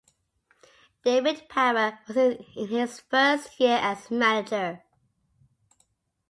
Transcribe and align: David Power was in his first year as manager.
David 1.05 1.47
Power 1.47 1.99
was 2.07 2.17
in 2.17 2.39
his 2.55 3.01
first 3.01 3.59
year 3.59 3.77
as 3.79 4.09
manager. 4.09 4.81